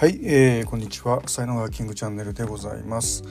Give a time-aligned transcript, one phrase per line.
[0.00, 1.20] はい、えー、こんにちは。
[1.28, 3.22] 才能ハッキングチャンネルでございます。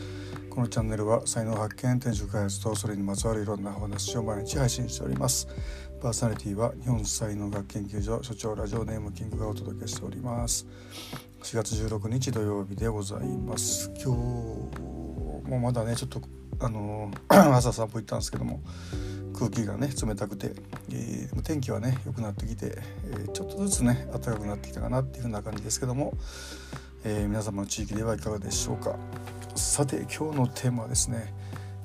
[0.52, 5.48] このチャンネルは才能発見転職開発とそれにまつわるいろんなお話を毎日配信しております。
[6.00, 10.68] パーソナリティは日本才能学研究所所長ラジオネームキングがお届けしております。
[11.42, 13.90] 4月16日土曜日でございます。
[13.96, 16.22] 今日もまだねちょっと
[16.60, 18.62] あの 朝散歩行ったんですけども
[19.40, 20.52] 空気がね冷たくて、
[20.92, 26.14] えー、天気はね良くなってきて、えー、ちょっとずつね暖かくなってきたかなっていうふうな感じですけども、
[27.06, 28.98] えー、皆様の地域ではいかがでしょうか
[29.56, 31.34] さて今日のテーマはですね、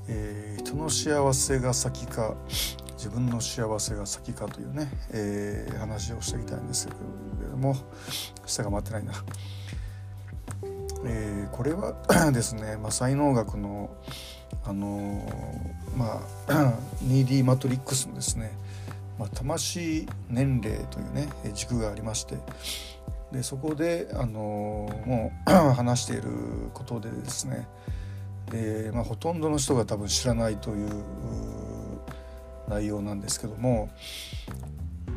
[0.08, 2.36] え人の幸せが先か
[2.96, 7.74] 自分の幸せが先かというね、え話をしていきたいんですけれども
[8.46, 9.12] 下が待ってないな。
[11.04, 11.94] えこれは
[12.32, 13.90] ですね、まあ、才能学の
[14.64, 15.26] あの
[15.96, 18.52] まあ 2D マトリックスのですね、
[19.18, 22.38] まあ、魂年齢というね軸がありまして
[23.32, 26.22] でそこであのもう 話している
[26.72, 27.66] ことでですね
[28.50, 30.88] で、まあ、ほとんどの人が多分知らないという
[32.68, 33.90] 内容なんですけども、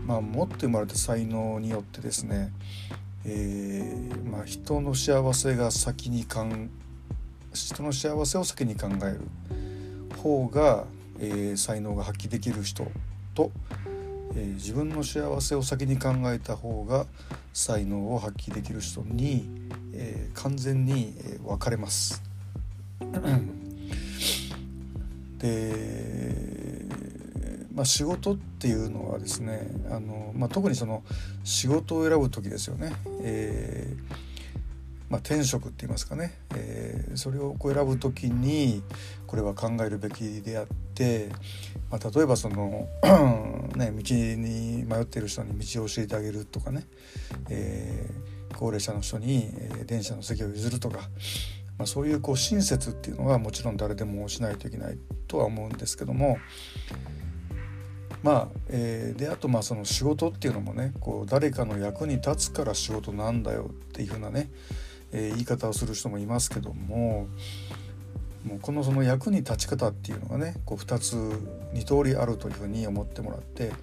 [0.06, 2.52] まあ、持って生まれた才能によってですね、
[3.26, 6.46] えーまあ、人の幸せが先に考
[7.54, 9.22] 人の幸せを先に考える
[10.18, 10.86] 方が、
[11.20, 12.92] えー、才能が発揮できる人
[13.34, 13.52] と、
[14.36, 17.06] えー、自分の幸せを先に考えた方が
[17.54, 19.50] 才能を発揮できる人に、
[19.94, 22.22] えー、完全に、え分かれます。
[25.40, 26.57] で、
[27.78, 31.04] まあ、仕事っていうのはですねあの、まあ、特にその
[31.44, 32.92] 仕事を選ぶ時ですよね。
[33.22, 34.28] えー
[35.10, 38.84] まあ、転職って言いますかね、えー、それをこう選ぶ時に
[39.26, 41.30] これは考えるべきであって、
[41.90, 42.90] まあ、例えばその
[43.78, 46.86] ね、道に迷っている人に道を教えてあげるとかね、
[47.50, 49.50] えー、高齢者の人に、
[49.86, 50.98] 電車の席を譲るとか、
[51.78, 56.38] まあ、そういうこう親切っていうのはもちろん誰でもしないといけないとは思うんですけども。
[58.24, 64.50] まあ、えー、であとまあその仕事っていうのもねこう誰かの役に立つから仕事なんだよっていうふうなね
[65.12, 67.28] えー、言い方をする人もいますけども
[68.46, 71.16] もうこのその役に立ち方っていうのがねこう2つ
[71.74, 73.74] 2通りあるというふうに思ってもらって、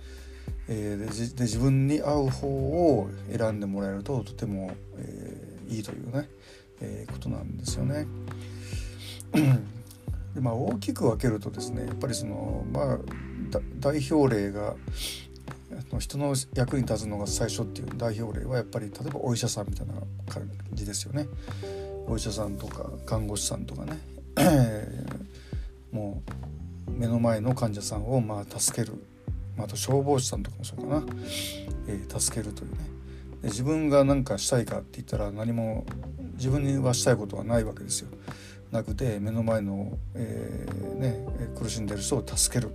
[0.68, 6.28] えー、で自分に合う方を選んでもらえるととても、えー、いいというね、
[6.80, 8.06] えー、ことなんですよね。
[10.34, 12.98] でまあ、大きく分けるとですねやっぱりそのまあ
[13.78, 14.74] 代表例が
[15.98, 19.94] 人の役に立つのが最初っていう代表例はやっぱり例えばお医者さんみたいな
[20.28, 21.26] 感じですよね。
[22.06, 23.98] お医者さんとか看護師さんとかね。
[25.92, 26.22] も
[26.88, 28.94] う目の前の患者さんをまあ助ける、
[29.56, 31.06] まあ、と消防士さんとかもそうかな、
[31.86, 32.78] えー、助けるというね。
[33.42, 35.86] で自分が何かしたいかって言ったら何も
[36.34, 38.08] 自分にはしたいことはないわけですよ。
[38.72, 41.24] なくて目の前の、えー、ね、
[41.56, 42.72] 苦しんでる人を助ける。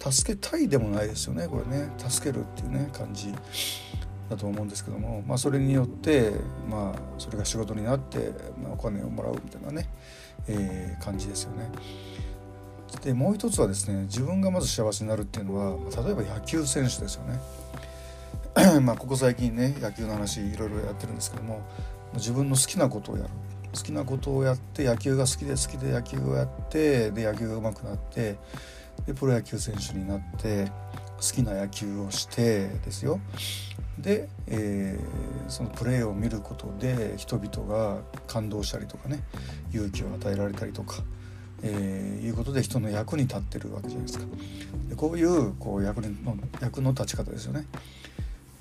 [0.00, 3.32] 助けたいでもないですよねこれね助けるっていうね感じ
[4.30, 6.32] だと思うんですけども、まあ、それによって、
[6.68, 8.30] まあ、それが仕事になって、
[8.62, 9.88] まあ、お金をもらうみたいなね、
[10.48, 11.68] えー、感じですよね。
[13.04, 18.80] でもう一つはですね自分がまず幸せになるっていうのは例えば野球選手ですよね。
[18.82, 21.62] まあここ最近ね野球の話いろいろやってるんですけども
[22.14, 23.30] 自分の好きなことをやる
[23.72, 28.36] 好きなことをやって野球が好きで好きで野球をやってで野球が上手くなって
[29.06, 30.66] でプロ野球選手になって
[31.16, 33.20] 好きな野球をしてですよ
[33.98, 39.22] で、えー、そのプレーを見ることで人々が感動したりとかね
[39.72, 41.02] 勇気を与えられたりとか、
[41.62, 44.24] えー、いうことで人の役に立ってるわけじゃないですか。
[44.88, 46.08] でこういうこう役の
[46.60, 47.66] 役の立ち方ですよね。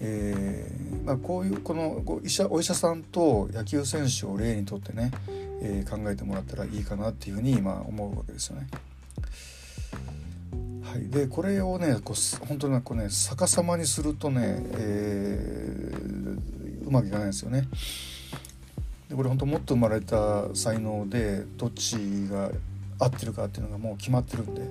[0.01, 5.11] えーまあ、こういうこの医者お医者さんと野球選手を例にとってね、
[5.61, 8.67] えー、考えてもらったらいいかなっていうふうに今思うわけですよね。
[10.89, 14.41] はい、でこれをねこう本当にこうね逆さまにするとね、
[14.73, 17.67] えー、うまくいかないんですよね。
[19.07, 21.95] でこれ本当もっと生まれた才能でどっち
[22.27, 22.49] が
[22.97, 24.61] 合ってるかっていうのがもう決まってるんで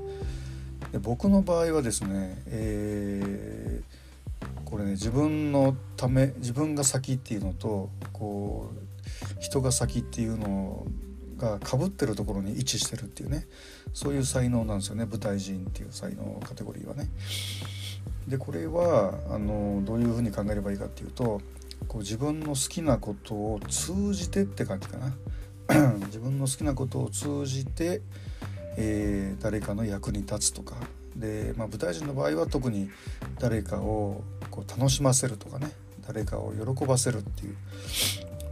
[0.90, 10.86] で僕の場合はですね、えー、これね自分のため自分が先っていうのとこう人が先っていうのを
[11.38, 13.46] がかぶってるところに位置してるっていうね。
[13.94, 15.06] そういう才能なんですよね。
[15.06, 17.08] 舞台人っていう才能カテゴリーはね。
[18.26, 21.40] でこれはあのどういうふうに考えればいいかっていうと
[21.86, 25.14] こう自分の好きなことを通じてって感じかな。
[26.06, 28.00] 自分の好きなことを通じて、
[28.76, 30.76] えー、誰かの役に立つとか。
[31.14, 32.90] で、まあ、舞台人の場合は特に
[33.38, 35.70] 誰かをこう楽しませるとかね。
[36.06, 37.56] 誰かを喜ばせるっていう。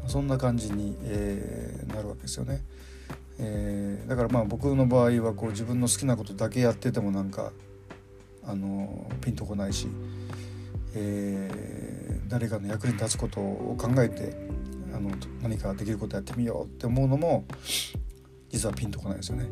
[0.07, 2.63] そんな感じに、えー、なるわけですよね。
[3.39, 7.53] えー、だからまあ僕の場合はこう自分の好きなことだけやっててもなんか
[8.45, 9.89] あのピンとこないし、
[10.95, 14.37] えー、誰かの役に立つことを考えて
[14.95, 15.11] あの
[15.43, 17.45] 何かできることやってみようって思うのも
[18.49, 19.47] 実はピンとこないですよね。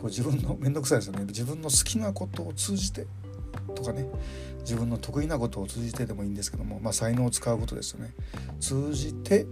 [0.00, 3.06] こう自分の面倒くさいですよね自分の好きなことを通じて
[3.74, 4.06] とかね
[4.60, 8.12] 自分の得意なことを通じてでもいいんですけども、まあ、才能を使うことですよね
[8.60, 9.46] 通じて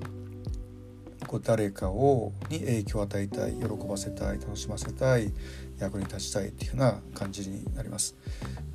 [1.28, 5.30] こう誰かをに影響を与えたい喜ばせたい楽しませたい
[5.78, 8.16] 役に立ちたいっていうふうな感じになります。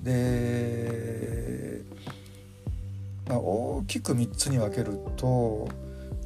[0.04, 1.82] で、
[3.28, 5.68] まあ、大きく3つに分けると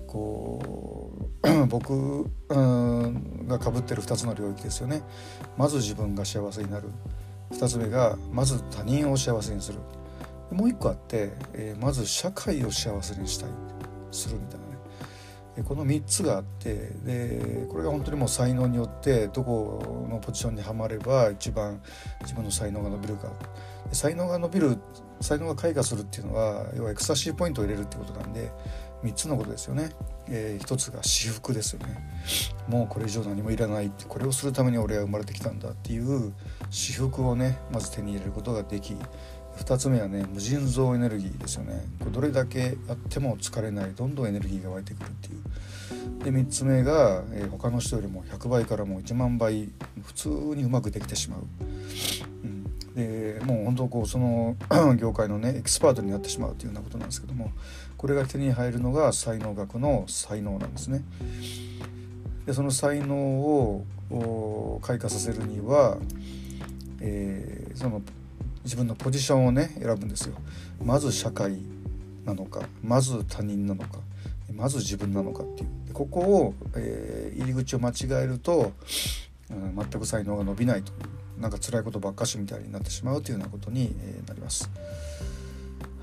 [0.05, 1.11] こ
[1.43, 5.01] う 僕がかぶってる2つの領域ですよね。
[5.57, 6.89] まず自分が幸せになる
[7.51, 9.79] 2つ目がまず他人を幸せにする
[10.51, 13.49] もう1個あって、えー、まず社会を幸せにしたい
[14.11, 14.66] するみたいな
[15.63, 21.81] この3つがあってでこれが本当にもう才能によってどこのポジションにはまれば一番
[22.21, 23.31] 自分の才能が伸びるか。
[23.91, 24.77] 才能が伸びる
[25.21, 28.51] 才能が開花するっていうのは要はエクサシーポイントを入れるってことなんで
[29.03, 29.91] 3つのことですよね、
[30.27, 31.97] えー、1つが私服ですよね。
[32.67, 36.33] もうこれ以上何もいらないってこれをするために俺は生まれてきたんだっていう
[36.69, 38.95] 私服をねまず手に入れることができ
[39.57, 41.85] 2つ目はね無尽蔵エネルギーですよね。
[41.99, 46.23] これどれだけやっても疲れないどんどんエネルギーが湧いてくるっていう。
[46.23, 49.69] で3つ目が、えー、他の人よりも100倍からも1万倍
[50.03, 51.41] 普通にうまくできてしまう、
[52.43, 52.63] うん、
[52.95, 54.55] でもう本当こうその
[54.97, 57.51] 業界のねエキスパートになってしまうというようなことなんですけども
[57.97, 61.03] これが手に入るのが才能学の才能なんですね。
[62.45, 65.97] でその才能を開花させるには、
[67.01, 68.01] えー、その
[68.67, 70.35] 自分のポジションをね選ぶんですよ。
[70.83, 71.57] まず社会
[72.25, 73.99] なのかまず他人なのか
[74.53, 77.93] まず自分なのかっていうここを、えー、入り口を間違
[78.23, 78.73] えると、
[79.49, 80.95] うん、全く才能が伸びないとい
[81.37, 84.69] うなんか辛いことばっかしみたいになってしまうというようなことに、えなります。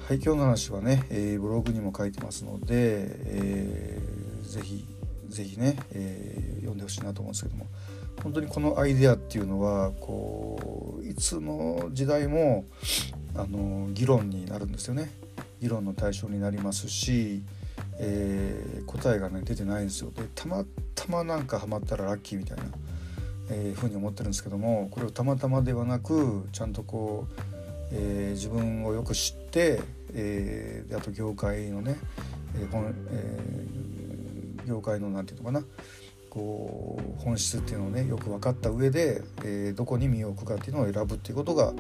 [0.09, 4.87] はい、今日の話はね、えー、ブログにも書いてますので、えー、ぜひ
[5.29, 7.67] ぜひね、えー、読んでほしいなと思うんですけども
[8.23, 12.65] 本当にこのアイデアっていうのはこういつの時代も
[13.35, 15.11] あの議論になるんですよね。
[15.61, 17.43] 議論の対象になりますし、
[17.99, 20.11] えー、答えがね出てないんですよ。
[20.11, 20.65] でたま
[20.95, 22.65] たまなんかハマったらラッキーみたいな
[23.51, 27.35] えー、ふうに思ってるんですけどもこれをたまたまではなくちゃんとこう、
[27.93, 29.83] えー、自分をよく知って、
[30.15, 31.97] えー、あと業界のね、
[32.57, 35.67] えー本えー、業界の何て言うのかな
[36.35, 41.73] こう本質っていうのをねよく分かった上で、えー、どこに身を置くかっていうのを選ぶっていうことが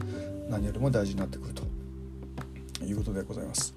[0.49, 3.75] 何よりも大事になってくるということでございます。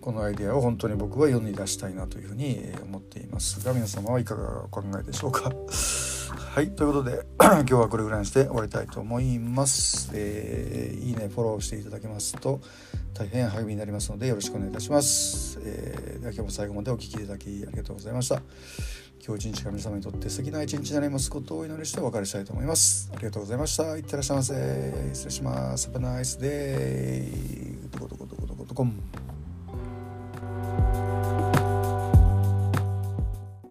[0.00, 5.52] このアイデアを本当に僕は世に出したいなというふうに思っていますが皆様はいかがお考えでしょうか？
[6.50, 12.60] はいということで 今日はこれぐらいにして終わりたいと思います、えー、いいねフォローしていただけますと
[13.14, 18.42] 大変励みになりますのでよろしくお願いいたします、えー、では今日も最後までお聴きいただきありがとうございました。
[19.24, 23.10] 今日一日が皆様にとって素敵な一日になりますことをお祈りしてお別れしたいと思います。
[23.14, 23.94] ありがとうございました。
[23.98, 25.10] いってらっしゃいませ。
[25.12, 25.90] 失礼します。
[25.90, 28.86] Have a nice day どこどこどこどこどこ